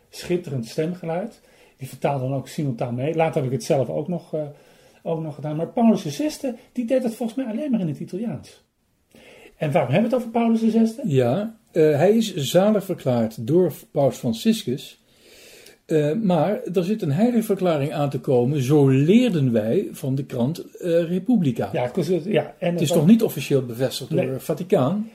[0.09, 1.41] schitterend stemgeluid.
[1.77, 3.15] Die vertaalde dan ook simultaan mee.
[3.15, 4.41] Later heb ik het zelf ook nog, eh,
[5.03, 5.55] ook nog gedaan.
[5.55, 6.29] Maar Paulus VI,
[6.71, 8.65] die deed het volgens mij alleen maar in het Italiaans.
[9.57, 11.01] En waarom hebben we het over Paulus VI?
[11.03, 15.01] Ja, eh, hij is zalig verklaard door Paus Franciscus.
[15.85, 20.25] Eh, maar er zit een heilige verklaring aan te komen, zo leerden wij van de
[20.25, 21.69] krant Republica.
[21.73, 25.09] Ja, het is, ja, en Het is nog niet officieel bevestigd door het Vaticaan.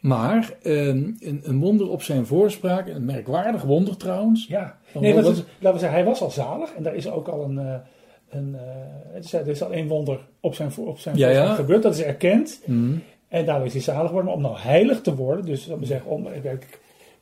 [0.00, 4.46] Maar ehm, een, een wonder op zijn voorspraak, een merkwaardig wonder trouwens.
[4.46, 7.28] Ja, nee, dat is, laten we zeggen, hij was al zalig en daar is ook
[7.28, 7.74] al een, eh,
[8.30, 8.60] een eh,
[9.12, 11.54] het is, er is al één wonder op zijn, op zijn Ja, voorspraak ja.
[11.54, 12.60] gebeurd, dat is erkend.
[12.66, 13.02] Mm.
[13.28, 15.86] En daardoor is hij zalig geworden, maar om nou heilig te worden, dus dat we
[15.86, 16.52] zeggen, om eh,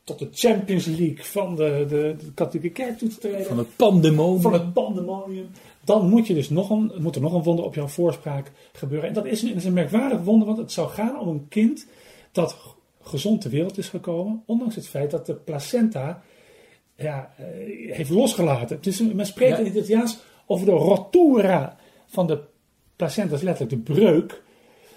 [0.03, 3.75] tot de Champions League van de, de, de katholieke kerk toe te treden, Van het
[3.75, 4.41] pandemonium.
[4.41, 5.47] van het pandemonium,
[5.83, 9.07] dan moet, je dus nog een, moet er nog een wonder op jouw voorspraak gebeuren.
[9.07, 11.87] En dat is, een- is een merkwaardig wonder, want het zou gaan om een kind
[12.31, 12.57] dat
[13.01, 16.21] gezond ter wereld is gekomen, ondanks het feit dat de placenta
[16.95, 17.45] ja, eh,
[17.95, 18.75] heeft losgelaten.
[18.75, 22.39] Het is, men spreekt in het Italiaans over de rottura van de
[22.95, 24.41] placenta, dat is letterlijk de breuk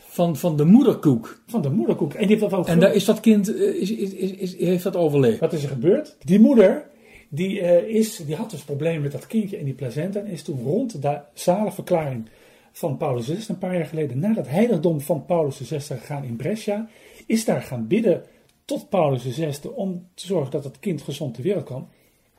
[0.06, 1.42] Van, van de moederkoek.
[1.46, 2.12] van de moederkoek.
[2.14, 4.82] En die heeft dat ook En daar is dat kind, eh, is, is, is, heeft
[4.82, 5.40] dat overleefd.
[5.40, 6.16] Wat is er gebeurd?
[6.24, 6.86] Die moeder,
[7.28, 10.20] die, eh, is, die had dus problemen met dat kindje en die placenta.
[10.20, 12.28] En is toen rond de zalenverklaring
[12.72, 16.36] van Paulus VI, een paar jaar geleden, naar dat heiligdom van Paulus VI gegaan in
[16.36, 16.88] Brescia.
[17.26, 18.22] Is daar gaan bidden
[18.64, 21.88] tot Paulus VI om te zorgen dat het kind gezond ter wereld kwam.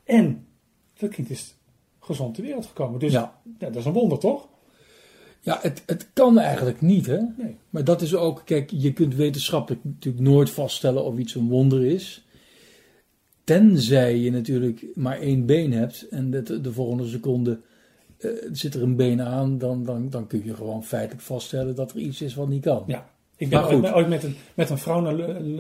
[0.04, 0.48] En
[0.94, 1.56] dat kind is
[2.00, 3.00] gezond ter wereld gekomen.
[3.00, 3.42] Dus Ja.
[3.60, 4.48] ja, dat is een wonder, toch?
[5.40, 7.20] Ja, het, het kan eigenlijk niet, hè?
[7.38, 7.58] Nee.
[7.70, 11.86] Maar dat is ook, kijk, je kunt wetenschappelijk natuurlijk nooit vaststellen of iets een wonder
[11.86, 12.26] is.
[13.44, 17.60] Tenzij je natuurlijk maar één been hebt en de, de volgende seconde
[18.18, 21.92] eh, zit er een been aan, dan, dan, dan kun je gewoon feitelijk vaststellen dat
[21.92, 22.84] er iets is wat niet kan.
[22.88, 23.13] Ja.
[23.38, 25.60] Ik ben ooit, met- ooit met een, met een vrouw naar een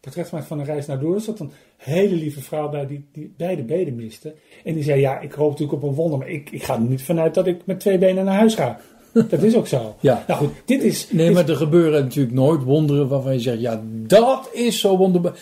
[0.00, 1.26] portret gemaakt van een reis naar Lourdes.
[1.26, 4.34] Er zat een hele lieve vrouw bij die, die beide benen miste.
[4.64, 6.80] En die zei, ja, ik hoop natuurlijk op een wonder, maar ik, ik ga er
[6.80, 8.80] niet vanuit dat ik met twee benen naar huis ga.
[9.28, 9.96] Dat is ook zo.
[10.00, 10.24] Ja.
[10.26, 11.10] Nou goed, dit is...
[11.10, 14.96] Nee, dit- maar er gebeuren natuurlijk nooit wonderen waarvan je zegt, ja, dat is zo
[14.96, 15.32] wonderbaar.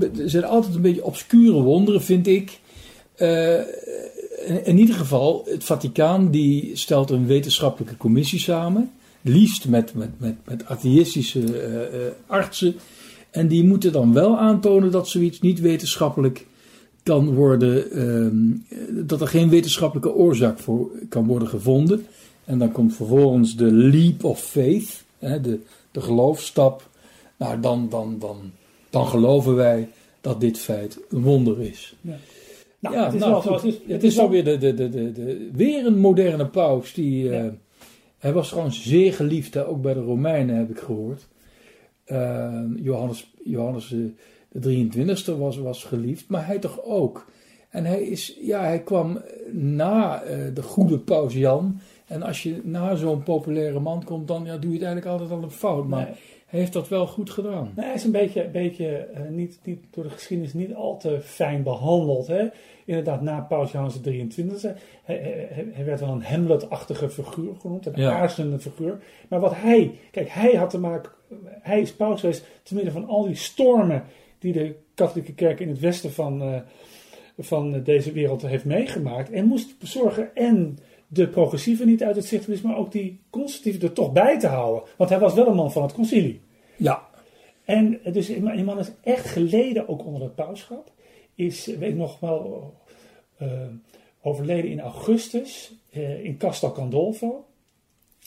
[0.00, 2.58] Er zijn altijd een beetje obscure wonderen, vind ik.
[3.14, 3.54] Eh,
[4.46, 8.90] in, in ieder geval, het Vaticaan die stelt een wetenschappelijke commissie samen.
[9.22, 12.74] Liefst met, met, met, met atheïstische eh, eh, artsen.
[13.30, 16.46] En die moeten dan wel aantonen dat zoiets niet wetenschappelijk
[17.02, 22.06] kan worden, ehm, dat er geen wetenschappelijke oorzaak voor kan worden gevonden.
[22.44, 26.88] En dan komt vervolgens de leap of faith, hè, de, de geloofstap.
[27.36, 28.36] Nou, dan, dan, dan,
[28.90, 29.88] dan geloven wij
[30.20, 31.94] dat dit feit een wonder is.
[32.00, 33.54] nou, ja, het is nou, wel.
[33.54, 36.94] Het is, Het is alweer de, de, de, de, weer een moderne paus.
[36.94, 37.52] Die, eh, Ja.
[38.22, 41.28] Hij was trouwens zeer geliefd, ook bij de Romeinen heb ik gehoord.
[42.04, 43.98] Eh, Johannes, Johannes eh,
[44.48, 47.26] de 23e was, was geliefd, maar hij toch ook.
[47.68, 51.80] En hij, is, ja, hij kwam na eh, de goede paus Jan.
[52.06, 55.30] En als je na zo'n populaire man komt, dan ja, doe je het eigenlijk altijd
[55.30, 55.86] al een fout.
[55.86, 56.18] Maar.
[56.52, 57.72] Heeft dat wel goed gedaan.
[57.76, 61.20] Nee, hij is een beetje, beetje eh, niet, niet, door de geschiedenis niet al te
[61.22, 62.26] fijn behandeld.
[62.26, 62.46] Hè?
[62.84, 64.78] Inderdaad, na Paus Johannes de 23e.
[65.02, 65.16] Hij,
[65.52, 68.12] hij, hij- werd wel een Hamlet-achtige figuur genoemd, een Ja.
[68.20, 68.98] aarzelende figuur.
[69.28, 71.12] Maar wat hij, kijk, hij had te maken,
[71.44, 74.02] hij is paus geweest te midden van al die stormen
[74.38, 76.60] die de katholieke kerk in het westen van, eh,
[77.38, 79.30] van deze wereld heeft meegemaakt.
[79.30, 80.78] En moest zorgen en
[81.12, 84.82] de progressieven niet uit het zicht maar ook die conservatieven er toch bij te houden.
[84.96, 86.40] Want hij was wel een man van het concilie.
[86.76, 87.08] Ja,
[87.64, 90.92] En dus die man is echt geleden ook onder het pauschap.
[91.34, 92.74] Is, weet ik nog wel,
[93.36, 93.48] eh,
[94.22, 97.46] overleden in augustus eh, in Castel Gandolfo.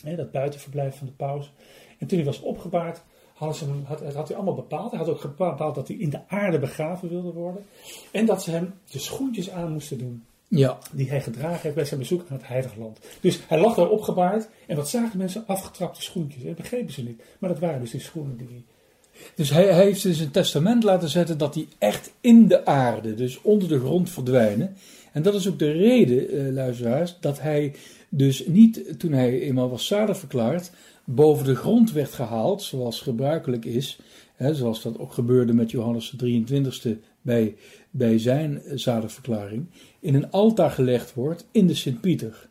[0.02, 1.52] Hè, dat buitenverblijf van de paus.
[1.98, 3.02] En toen hij was opgebaard,
[3.34, 4.90] hadden ze hem, had, had hij allemaal bepaald.
[4.90, 7.66] Hij had ook bepaald dat hij in de aarde begraven wilde worden.
[8.12, 11.84] En dat ze hem de schoentjes aan moesten doen Ja, die hij gedragen heeft bij
[11.84, 12.98] zijn bezoek aan het Heilige Land.
[13.20, 15.46] Dus hij lag daar opgebaard en wat zagen mensen?
[15.46, 16.42] Afgetrapte schoentjes.
[16.42, 17.22] Dat begrepen ze niet.
[17.38, 18.64] Maar dat waren dus die schoenen die...
[19.34, 23.14] dus hij, hij heeft in zijn testament laten zetten dat hij echt in de aarde,
[23.14, 24.76] dus onder de grond verdwijnen.
[25.12, 27.74] En dat is ook de reden, eh, luisteraars, dat hij
[28.08, 30.70] dus niet, toen hij eenmaal was zalig verklaard,
[31.04, 33.98] boven de grond werd gehaald, zoals gebruikelijk is.
[34.34, 37.56] Hè, zoals dat ook gebeurde met Johannes de 23e bij,
[37.90, 39.66] bij zijn zaligverklaring.
[40.06, 42.48] In een altaar gelegd wordt in de Sint-Pieter.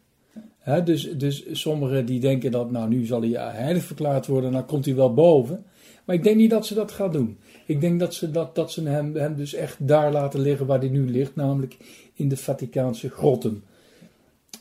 [0.84, 4.86] Dus, dus sommigen die denken dat, nou nu zal hij heilig verklaard worden, dan komt
[4.86, 5.66] hij wel boven.
[6.06, 7.38] Maar ik denk niet dat ze dat gaan doen.
[7.66, 10.80] Ik denk dat ze, dat, dat ze hem, hem dus echt daar laten liggen waar
[10.80, 11.78] hij nu ligt, namelijk
[12.14, 13.64] in de Vaticaanse grotten.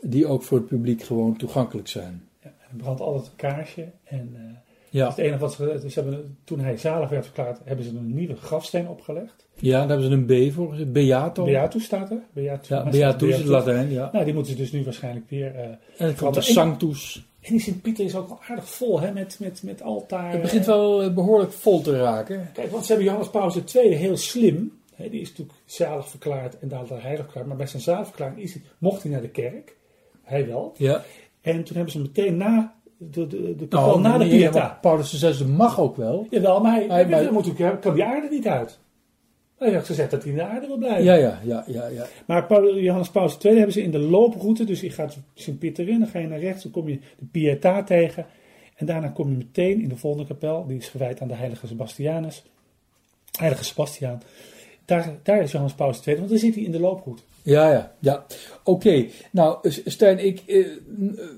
[0.02, 2.22] Die ook voor het publiek gewoon toegankelijk zijn.
[2.42, 3.86] Ja, er brandt altijd een kaarsje.
[4.04, 4.40] En eh,
[4.94, 8.14] Ja, het enige wat ze, ze hebben, toen hij zalig werd verklaard, hebben ze een
[8.14, 9.46] nieuwe grafsteen opgelegd.
[9.54, 10.92] ja daar hebben ze een B voor gezet.
[10.92, 11.44] Beato.
[11.44, 12.18] Beatus staat er.
[12.32, 14.08] Beatus, Ja, Beatus is het Latijn, ja.
[14.12, 15.54] Nou, die moeten ze dus nu waarschijnlijk weer...
[15.54, 17.26] eh, En dan komt Want de Sanctus.
[17.40, 20.32] en die Sint-Pieter is ook wel aardig vol, hè, met, met, met altaar.
[20.32, 22.50] Het begint wel eh, behoorlijk vol te raken.
[22.52, 24.72] Kijk, want ze hebben Johannes Paulus II heel slim.
[24.94, 27.46] Hè, die is natuurlijk zalig verklaard en daarna heilig verklaard.
[27.46, 29.76] Maar bij zijn zaligverklaring is hij, mocht hij naar de kerk.
[30.22, 30.74] Hij wel.
[30.76, 31.02] Ja.
[31.40, 32.74] En toen hebben ze meteen na
[33.10, 34.78] de, de, de, Nou, na de Pieta.
[34.80, 36.26] Paulus VI mag ook wel.
[36.30, 38.78] Jawel, maar hij, Hij- hij, maar- moet ook, kan die aarde niet uit.
[39.58, 41.04] Hij heeft gezegd dat hij in de aarde wil blijven.
[41.04, 42.06] Ja, ja, ja, ja, ja.
[42.26, 44.64] Maar Paul- Johannes Paulus II hebben ze in de looproute.
[44.64, 47.84] Dus je gaat Sint-Pieter in, dan ga je naar rechts, dan kom je de Pietà
[47.84, 48.26] tegen.
[48.76, 50.64] En daarna kom je meteen in de volgende kapel.
[50.66, 52.44] Die is gewijd aan de heilige Sebastianus.
[53.38, 54.22] Heilige Sebastiaan.
[54.84, 57.22] Daar, daar is Johannes Paulus II, want dan zit hij in de looproute.
[57.44, 58.26] Ja, ja, ja.
[58.62, 60.66] Oké, nou Stijn, ik, eh, eh,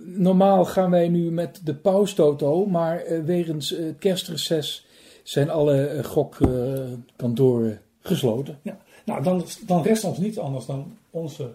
[0.05, 4.87] normaal gaan wij nu met de paustoto, maar eh, wegens eh, het kerstreces
[5.23, 8.59] zijn alle eh, gokkantoren gesloten.
[8.63, 8.79] Ja.
[9.05, 11.51] Nou, dan, dan rest ons niet anders dan onze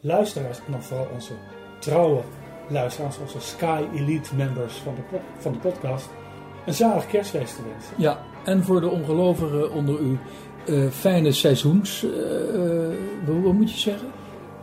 [0.00, 1.32] luisteraars en dan vooral onze
[1.78, 2.20] trouwe
[2.68, 6.08] luisteraars, onze Sky Elite members van de, van de podcast,
[6.66, 7.94] een zalig kerstfeest te wensen.
[7.98, 10.18] Ja, en voor de ongelovigen onder u,
[10.66, 12.10] eh, fijne seizoens, eh,
[12.54, 12.94] eh,
[13.26, 14.08] hoe, hoe moet je zeggen?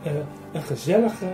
[0.02, 0.12] Eh,
[0.52, 1.26] een gezellige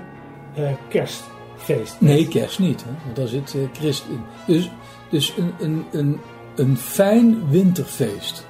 [0.54, 2.00] eh, kerstfeest.
[2.00, 2.90] Nee, kerst niet, hè?
[3.04, 4.20] want daar zit eh, Christ in.
[4.46, 4.70] Dus,
[5.10, 6.20] dus een, een, een,
[6.56, 8.46] een fijn winterfeest.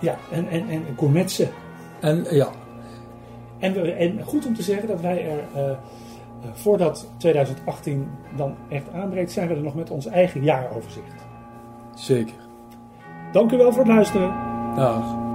[0.00, 1.50] Ja, en, en, en gourmetsen.
[2.00, 2.48] En ja,
[3.58, 5.76] En, we, en goed om te zeggen dat wij er, eh, eh,
[6.52, 11.14] voordat 2018 dan echt aanbreekt, zijn we er nog met ons eigen jaaroverzicht.
[11.94, 12.34] zeker.
[13.32, 14.34] Dank u wel voor het luisteren.
[14.74, 15.27] Dag.